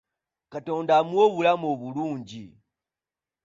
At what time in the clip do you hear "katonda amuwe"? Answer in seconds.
0.51-1.21